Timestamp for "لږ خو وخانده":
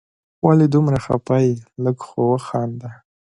1.83-2.89